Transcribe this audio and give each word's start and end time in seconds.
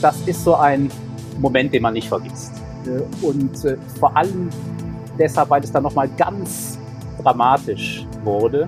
das 0.00 0.16
ist 0.26 0.44
so 0.44 0.54
ein 0.54 0.90
Moment, 1.38 1.72
den 1.72 1.82
man 1.82 1.94
nicht 1.94 2.08
vergisst. 2.08 2.52
Und 3.22 3.64
äh, 3.64 3.76
vor 3.98 4.16
allem 4.16 4.50
deshalb, 5.18 5.50
weil 5.50 5.62
es 5.62 5.72
dann 5.72 5.82
nochmal 5.82 6.08
ganz 6.16 6.78
dramatisch 7.22 8.06
wurde. 8.24 8.66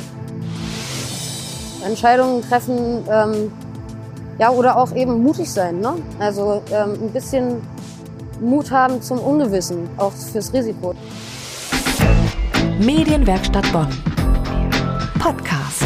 Entscheidungen 1.84 2.42
treffen, 2.42 3.04
ähm, 3.10 3.52
ja, 4.38 4.50
oder 4.50 4.76
auch 4.76 4.94
eben 4.94 5.22
mutig 5.22 5.50
sein, 5.50 5.80
ne? 5.80 5.94
Also 6.18 6.62
ähm, 6.70 6.94
ein 7.02 7.10
bisschen 7.12 7.62
Mut 8.40 8.70
haben 8.70 9.00
zum 9.02 9.18
Ungewissen, 9.18 9.88
auch 9.96 10.12
fürs 10.12 10.52
Risiko. 10.52 10.94
Medienwerkstatt 12.80 13.70
Bonn. 13.72 13.88
Podcast. 15.18 15.84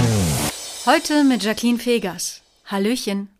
Heute 0.86 1.24
mit 1.24 1.42
Jacqueline 1.42 1.78
Fegers. 1.78 2.40
Hallöchen. 2.66 3.33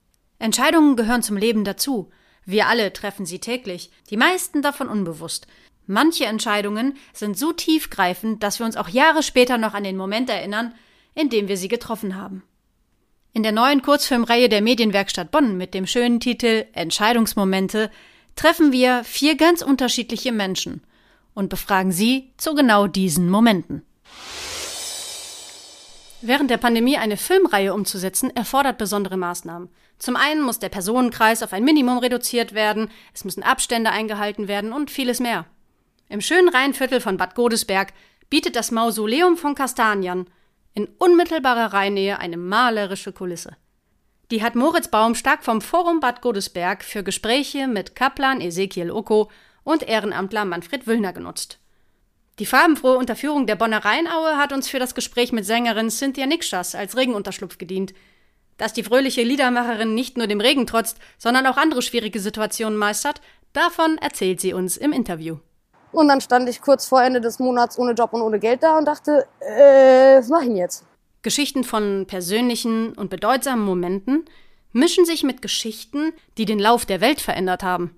Entscheidungen 0.45 0.95
gehören 0.95 1.23
zum 1.23 1.39
Leben 1.39 1.65
dazu. 1.65 2.11
Wir 2.45 2.69
alle 2.69 2.93
treffen 2.93 3.25
sie 3.25 3.39
täglich, 3.39 3.91
die 4.11 4.19
meisten 4.19 4.61
davon 4.61 4.89
unbewusst. 4.89 5.47
Manche 5.87 6.27
Entscheidungen 6.27 6.99
sind 7.15 7.39
so 7.39 7.55
tiefgreifend, 7.55 8.43
dass 8.43 8.59
wir 8.59 8.67
uns 8.67 8.77
auch 8.77 8.91
Jahre 8.91 9.23
später 9.23 9.57
noch 9.57 9.73
an 9.73 9.85
den 9.85 9.97
Moment 9.97 10.29
erinnern, 10.29 10.75
in 11.15 11.31
dem 11.31 11.49
wir 11.49 11.57
sie 11.57 11.69
getroffen 11.69 12.17
haben. 12.17 12.43
In 13.33 13.43
der 13.43 13.53
neuen 13.53 13.81
Kurzfilmreihe 13.81 14.51
der 14.51 14.61
Medienwerkstatt 14.61 15.31
Bonn 15.31 15.57
mit 15.57 15.73
dem 15.73 15.87
schönen 15.87 16.21
Titel 16.21 16.67
Entscheidungsmomente 16.75 17.91
treffen 18.37 18.71
wir 18.71 19.03
vier 19.03 19.39
ganz 19.39 19.63
unterschiedliche 19.63 20.31
Menschen 20.31 20.83
und 21.33 21.49
befragen 21.49 21.91
sie 21.91 22.35
zu 22.37 22.55
genau 22.55 22.87
diesen 22.87 23.31
Momenten. 23.31 23.83
Während 26.27 26.51
der 26.51 26.57
Pandemie 26.57 26.97
eine 26.97 27.19
Filmreihe 27.19 27.75
umzusetzen, 27.75 28.35
erfordert 28.35 28.79
besondere 28.79 29.19
Maßnahmen. 29.19 29.69
Zum 29.99 30.17
einen 30.17 30.41
muss 30.41 30.59
der 30.59 30.71
Personenkreis 30.71 31.43
auf 31.43 31.53
ein 31.53 31.65
Minimum 31.65 31.99
reduziert 31.99 32.55
werden, 32.55 32.91
es 33.13 33.27
müssen 33.27 33.43
Abstände 33.43 33.91
eingehalten 33.91 34.49
werden 34.49 34.73
und 34.73 34.91
vieles 34.91 35.21
mehr. 35.21 35.45
Im 36.09 36.23
schönen 36.23 36.49
Rheinviertel 36.49 37.03
von 37.03 37.19
Bad 37.19 37.35
Godesberg 37.35 37.93
bietet 38.31 38.57
das 38.57 38.71
Mausoleum 38.71 39.37
von 39.37 39.55
Kastanien 39.55 40.25
in 40.73 40.87
unmittelbarer 40.97 41.75
Rheinnähe 41.75 42.19
eine 42.19 42.39
malerische 42.39 43.13
Kulisse. 43.13 43.59
Die 44.31 44.43
hat 44.43 44.55
Moritz 44.55 44.89
Baum 44.89 45.15
stark 45.15 45.45
vom 45.45 45.61
Forum 45.61 46.01
Bad 46.01 46.23
Godesberg 46.23 46.85
für 46.85 47.03
Gespräche 47.03 47.69
mit 47.69 47.95
Kaplan 47.97 48.41
Ezekiel 48.41 48.91
Oko 48.91 49.31
und 49.63 49.83
Ehrenamtler 49.83 50.47
Manfred 50.47 50.87
Wüllner 50.87 51.13
genutzt. 51.13 51.59
Die 52.41 52.47
farbenfrohe 52.47 52.99
Unterführung 52.99 53.47
der 53.47 53.55
Bonner 53.55 53.85
Rheinaue 53.85 54.37
hat 54.37 54.53
uns 54.53 54.69
für 54.69 54.81
das 54.81 54.97
Gespräch 54.97 55.31
mit 55.31 55.47
Sängerin 55.47 55.89
Cynthia 55.89 56.27
Nikschas 56.27 56.75
als 56.75 56.97
Regenunterschlupf 56.97 57.59
gedient. 57.59 57.95
Dass 58.57 58.73
die 58.73 58.83
fröhliche 58.83 59.23
Liedermacherin 59.23 59.95
nicht 59.95 60.17
nur 60.17 60.27
dem 60.27 60.41
Regen 60.41 60.67
trotzt, 60.67 60.99
sondern 61.17 61.47
auch 61.47 61.57
andere 61.57 61.81
schwierige 61.81 62.19
Situationen 62.19 62.77
meistert, 62.77 63.21
davon 63.53 63.99
erzählt 63.99 64.41
sie 64.41 64.53
uns 64.53 64.77
im 64.77 64.93
Interview. 64.93 65.37
Und 65.93 66.09
dann 66.09 66.21
stand 66.21 66.49
ich 66.49 66.61
kurz 66.61 66.87
vor 66.87 67.03
Ende 67.03 67.21
des 67.21 67.39
Monats 67.39 67.79
ohne 67.79 67.93
Job 67.93 68.13
und 68.13 68.23
ohne 68.23 68.41
Geld 68.41 68.65
da 68.65 68.79
und 68.79 68.85
dachte, 68.85 69.29
äh, 69.39 70.19
was 70.19 70.29
mache 70.29 70.43
ich 70.43 70.49
denn 70.49 70.57
jetzt? 70.57 70.85
Geschichten 71.23 71.63
von 71.63 72.07
persönlichen 72.09 72.95
und 72.95 73.11
bedeutsamen 73.11 73.65
Momenten 73.65 74.25
mischen 74.73 75.05
sich 75.05 75.23
mit 75.23 75.41
Geschichten, 75.41 76.13
die 76.37 76.47
den 76.47 76.59
Lauf 76.59 76.85
der 76.85 77.01
Welt 77.01 77.21
verändert 77.21 77.63
haben. 77.63 77.97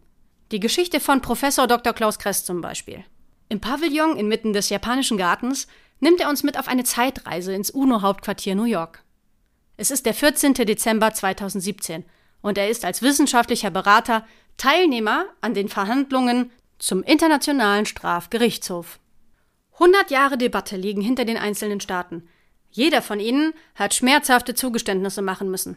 Die 0.53 0.61
Geschichte 0.61 1.01
von 1.01 1.23
Professor 1.23 1.67
Dr. 1.67 1.95
Klaus 1.95 2.19
Kress 2.19 2.45
zum 2.45 2.61
Beispiel. 2.61 3.03
Im 3.49 3.61
Pavillon 3.61 4.17
inmitten 4.17 4.53
des 4.53 4.71
japanischen 4.71 5.19
Gartens 5.19 5.69
nimmt 6.01 6.21
er 6.21 6.29
uns 6.29 6.43
mit 6.43 6.59
auf 6.59 6.67
eine 6.67 6.83
Zeitreise 6.83 7.55
ins 7.55 7.71
UNO-Hauptquartier 7.71 8.57
New 8.57 8.65
York. 8.65 9.05
Es 9.77 9.91
ist 9.91 10.05
der 10.05 10.15
14. 10.15 10.55
Dezember 10.55 11.13
2017 11.13 12.05
und 12.43 12.59
er 12.59 12.69
ist 12.69 12.85
als 12.85 13.03
wissenschaftlicher 13.03 13.71
Berater 13.71 14.27
Teilnehmer 14.57 15.27
an 15.41 15.55
den 15.55 15.69
Verhandlungen 15.69 16.51
zum 16.79 17.03
Internationalen 17.03 17.87
Strafgerichtshof. 17.87 18.99
100 19.75 20.11
Jahre 20.11 20.39
Debatte 20.39 20.77
liegen 20.77 21.03
hinter 21.03 21.25
den 21.25 21.37
einzelnen 21.37 21.81
Staaten. 21.81 22.29
Jeder 22.71 23.01
von 23.01 23.21
ihnen 23.21 23.53
hat 23.75 23.95
schmerzhafte 23.95 24.55
Zugeständnisse 24.55 25.23
machen 25.23 25.51
müssen. 25.51 25.77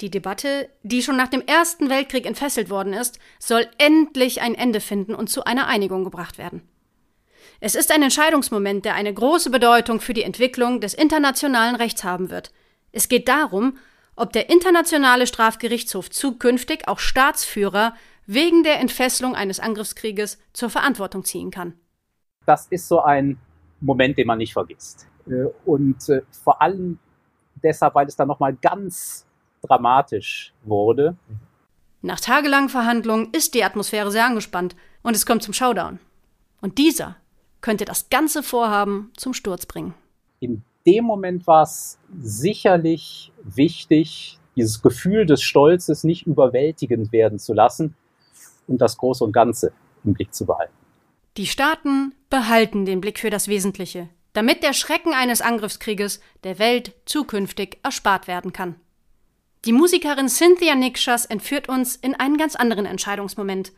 Die 0.00 0.10
Debatte, 0.10 0.70
die 0.82 1.02
schon 1.02 1.16
nach 1.16 1.28
dem 1.28 1.42
Ersten 1.42 1.90
Weltkrieg 1.90 2.26
entfesselt 2.26 2.70
worden 2.70 2.94
ist, 2.94 3.18
soll 3.38 3.68
endlich 3.78 4.40
ein 4.40 4.54
Ende 4.54 4.80
finden 4.80 5.14
und 5.14 5.28
zu 5.28 5.44
einer 5.44 5.66
Einigung 5.66 6.04
gebracht 6.04 6.38
werden. 6.38 6.62
Es 7.60 7.74
ist 7.74 7.92
ein 7.92 8.02
Entscheidungsmoment, 8.02 8.84
der 8.84 8.94
eine 8.94 9.12
große 9.12 9.50
Bedeutung 9.50 10.00
für 10.00 10.14
die 10.14 10.22
Entwicklung 10.22 10.80
des 10.80 10.94
internationalen 10.94 11.76
Rechts 11.76 12.04
haben 12.04 12.30
wird. 12.30 12.52
Es 12.92 13.08
geht 13.08 13.28
darum, 13.28 13.78
ob 14.16 14.32
der 14.32 14.50
Internationale 14.50 15.26
Strafgerichtshof 15.26 16.10
zukünftig 16.10 16.88
auch 16.88 16.98
Staatsführer 16.98 17.94
wegen 18.26 18.62
der 18.62 18.80
Entfesselung 18.80 19.34
eines 19.34 19.60
Angriffskrieges 19.60 20.38
zur 20.52 20.70
Verantwortung 20.70 21.24
ziehen 21.24 21.50
kann. 21.50 21.74
Das 22.46 22.66
ist 22.68 22.86
so 22.88 23.00
ein 23.00 23.38
Moment, 23.80 24.18
den 24.18 24.26
man 24.26 24.38
nicht 24.38 24.52
vergisst. 24.52 25.06
Äh, 25.26 25.46
und 25.64 26.08
äh, 26.08 26.22
vor 26.30 26.60
allem 26.60 26.98
deshalb, 27.62 27.94
weil 27.94 28.06
es 28.06 28.16
dann 28.16 28.28
nochmal 28.28 28.54
ganz 28.54 29.26
dramatisch 29.62 30.52
wurde. 30.64 31.16
Nach 32.02 32.20
tagelangen 32.20 32.68
Verhandlungen 32.68 33.28
ist 33.32 33.54
die 33.54 33.64
Atmosphäre 33.64 34.10
sehr 34.10 34.24
angespannt 34.24 34.74
und 35.02 35.14
es 35.14 35.26
kommt 35.26 35.42
zum 35.42 35.52
Showdown. 35.52 35.98
Und 36.60 36.78
dieser 36.78 37.16
könnte 37.60 37.84
das 37.84 38.08
ganze 38.10 38.42
Vorhaben 38.42 39.12
zum 39.16 39.34
Sturz 39.34 39.66
bringen. 39.66 39.94
In 40.40 40.62
dem 40.86 41.04
Moment 41.04 41.46
war 41.46 41.62
es 41.62 41.98
sicherlich 42.20 43.32
wichtig, 43.42 44.38
dieses 44.56 44.82
Gefühl 44.82 45.26
des 45.26 45.42
Stolzes 45.42 46.04
nicht 46.04 46.26
überwältigend 46.26 47.12
werden 47.12 47.38
zu 47.38 47.52
lassen 47.54 47.94
und 48.66 48.80
das 48.80 48.96
Große 48.96 49.24
und 49.24 49.32
Ganze 49.32 49.72
im 50.04 50.14
Blick 50.14 50.34
zu 50.34 50.46
behalten. 50.46 50.72
Die 51.36 51.46
Staaten 51.46 52.12
behalten 52.28 52.84
den 52.84 53.00
Blick 53.00 53.18
für 53.18 53.30
das 53.30 53.48
Wesentliche, 53.48 54.08
damit 54.32 54.62
der 54.62 54.72
Schrecken 54.72 55.14
eines 55.14 55.40
Angriffskrieges 55.40 56.20
der 56.44 56.58
Welt 56.58 56.94
zukünftig 57.04 57.78
erspart 57.82 58.26
werden 58.26 58.52
kann. 58.52 58.76
Die 59.66 59.72
Musikerin 59.72 60.28
Cynthia 60.28 60.74
Nikschas 60.74 61.26
entführt 61.26 61.68
uns 61.68 61.96
in 61.96 62.14
einen 62.14 62.38
ganz 62.38 62.56
anderen 62.56 62.86
Entscheidungsmoment. 62.86 63.72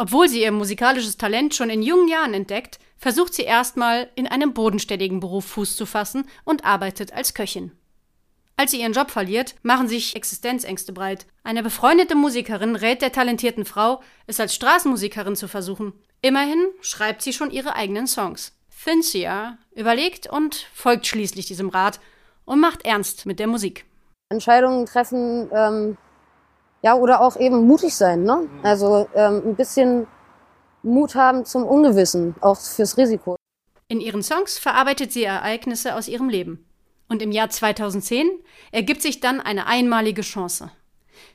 Obwohl 0.00 0.28
sie 0.28 0.42
ihr 0.42 0.52
musikalisches 0.52 1.16
Talent 1.16 1.56
schon 1.56 1.70
in 1.70 1.82
jungen 1.82 2.06
Jahren 2.06 2.32
entdeckt, 2.32 2.78
versucht 2.98 3.34
sie 3.34 3.42
erstmal 3.42 4.08
in 4.14 4.28
einem 4.28 4.54
bodenständigen 4.54 5.18
Beruf 5.18 5.44
Fuß 5.46 5.76
zu 5.76 5.86
fassen 5.86 6.28
und 6.44 6.64
arbeitet 6.64 7.12
als 7.12 7.34
Köchin. 7.34 7.72
Als 8.56 8.70
sie 8.70 8.80
ihren 8.80 8.92
Job 8.92 9.10
verliert, 9.10 9.56
machen 9.62 9.88
sich 9.88 10.14
Existenzängste 10.14 10.92
breit. 10.92 11.26
Eine 11.42 11.64
befreundete 11.64 12.14
Musikerin 12.14 12.76
rät 12.76 13.02
der 13.02 13.10
talentierten 13.10 13.64
Frau, 13.64 14.00
es 14.28 14.38
als 14.38 14.54
Straßenmusikerin 14.54 15.34
zu 15.34 15.48
versuchen. 15.48 15.92
Immerhin 16.22 16.64
schreibt 16.80 17.22
sie 17.22 17.32
schon 17.32 17.50
ihre 17.50 17.74
eigenen 17.74 18.06
Songs. 18.06 18.52
Cynthia 18.70 19.58
überlegt 19.74 20.28
und 20.28 20.68
folgt 20.74 21.08
schließlich 21.08 21.46
diesem 21.46 21.70
Rat 21.70 21.98
und 22.44 22.60
macht 22.60 22.84
ernst 22.84 23.26
mit 23.26 23.40
der 23.40 23.48
Musik. 23.48 23.84
Entscheidungen 24.30 24.86
treffen, 24.86 25.50
ähm, 25.52 25.98
ja, 26.82 26.94
oder 26.94 27.20
auch 27.20 27.36
eben 27.36 27.66
mutig 27.66 27.94
sein, 27.94 28.22
ne? 28.22 28.48
Also 28.62 29.08
ähm, 29.14 29.42
ein 29.44 29.56
bisschen 29.56 30.06
Mut 30.82 31.14
haben 31.14 31.44
zum 31.44 31.64
Ungewissen, 31.64 32.34
auch 32.40 32.58
fürs 32.58 32.96
Risiko. 32.96 33.36
In 33.88 34.00
ihren 34.00 34.22
Songs 34.22 34.58
verarbeitet 34.58 35.12
sie 35.12 35.24
Ereignisse 35.24 35.94
aus 35.94 36.08
ihrem 36.08 36.28
Leben. 36.28 36.64
Und 37.08 37.22
im 37.22 37.32
Jahr 37.32 37.50
2010 37.50 38.28
ergibt 38.70 39.02
sich 39.02 39.20
dann 39.20 39.40
eine 39.40 39.66
einmalige 39.66 40.22
Chance. 40.22 40.70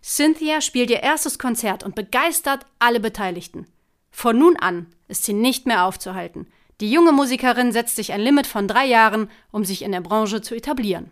Cynthia 0.02 0.62
spielt 0.62 0.90
ihr 0.92 1.02
erstes 1.02 1.40
Konzert 1.40 1.84
und 1.84 1.96
begeistert 1.96 2.66
alle 2.80 3.00
Beteiligten. 3.00 3.68
Von 4.12 4.38
nun 4.38 4.56
an 4.56 4.88
ist 5.08 5.24
sie 5.24 5.34
nicht 5.34 5.66
mehr 5.66 5.86
aufzuhalten. 5.86 6.48
Die 6.80 6.92
junge 6.92 7.12
Musikerin 7.12 7.72
setzt 7.72 7.96
sich 7.96 8.14
ein 8.14 8.22
Limit 8.22 8.48
von 8.48 8.68
drei 8.68 8.86
Jahren, 8.86 9.30
um 9.52 9.66
sich 9.66 9.82
in 9.82 9.92
der 9.92 10.02
Branche 10.02 10.42
zu 10.42 10.56
etablieren. 10.56 11.12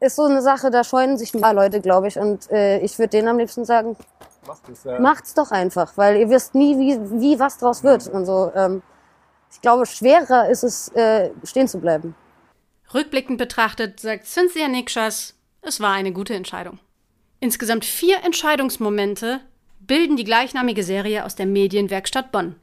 Ist 0.00 0.16
so 0.16 0.24
eine 0.24 0.42
Sache, 0.42 0.70
da 0.70 0.84
scheuen 0.84 1.18
sich 1.18 1.34
ein 1.34 1.40
paar 1.40 1.54
Leute, 1.54 1.80
glaube 1.80 2.08
ich. 2.08 2.18
Und 2.18 2.50
äh, 2.50 2.78
ich 2.78 2.98
würde 2.98 3.10
denen 3.10 3.28
am 3.28 3.38
liebsten 3.38 3.64
sagen, 3.64 3.96
Macht 4.48 4.62
ja. 4.84 4.98
Macht's 4.98 5.34
doch 5.34 5.50
einfach, 5.50 5.96
weil 5.96 6.16
ihr 6.16 6.30
wisst 6.30 6.54
nie, 6.54 6.78
wie, 6.78 7.20
wie 7.20 7.38
was 7.38 7.58
draus 7.58 7.84
wird. 7.84 8.06
Und 8.08 8.24
so, 8.24 8.50
ähm, 8.54 8.82
ich 9.52 9.60
glaube, 9.60 9.84
schwerer 9.84 10.48
ist 10.48 10.62
es, 10.62 10.88
äh, 10.94 11.30
stehen 11.44 11.68
zu 11.68 11.78
bleiben. 11.78 12.14
Rückblickend 12.94 13.36
betrachtet 13.36 14.00
sagt 14.00 14.26
Cynthia 14.26 14.68
Nikschas, 14.68 15.34
es 15.60 15.80
war 15.80 15.92
eine 15.92 16.12
gute 16.12 16.34
Entscheidung. 16.34 16.78
Insgesamt 17.40 17.84
vier 17.84 18.24
Entscheidungsmomente 18.24 19.40
bilden 19.80 20.16
die 20.16 20.24
gleichnamige 20.24 20.82
Serie 20.82 21.24
aus 21.24 21.34
der 21.34 21.46
Medienwerkstatt 21.46 22.32
Bonn. 22.32 22.56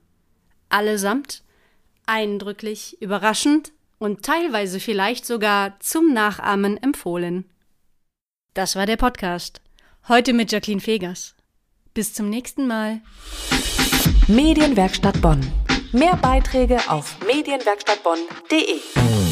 Allesamt 0.69 1.43
eindrücklich, 2.07 2.99
überraschend 3.01 3.71
und 3.97 4.23
teilweise 4.23 4.79
vielleicht 4.79 5.25
sogar 5.25 5.79
zum 5.79 6.13
Nachahmen 6.13 6.81
empfohlen. 6.81 7.45
Das 8.53 8.75
war 8.75 8.85
der 8.85 8.97
Podcast. 8.97 9.61
Heute 10.07 10.33
mit 10.33 10.51
Jacqueline 10.51 10.81
Fegers. 10.81 11.35
Bis 11.93 12.13
zum 12.13 12.29
nächsten 12.29 12.67
Mal. 12.67 13.01
Medienwerkstatt 14.27 15.21
Bonn. 15.21 15.41
Mehr 15.91 16.15
Beiträge 16.17 16.79
auf 16.89 17.17
medienwerkstattbonn.de. 17.25 19.24